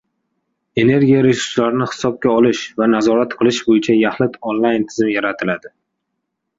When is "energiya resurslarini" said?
0.83-1.87